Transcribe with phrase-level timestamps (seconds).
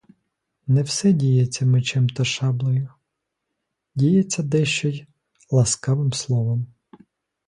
[0.67, 2.89] Не все діється мечем та шаблею;
[3.95, 5.05] діється дещо й
[5.51, 6.67] ласкавим словом.